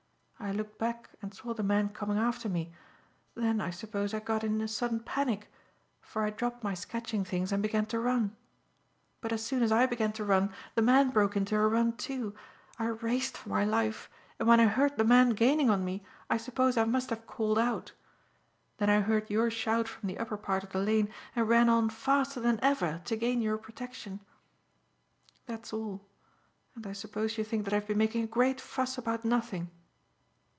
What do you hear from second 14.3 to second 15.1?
and when I heard the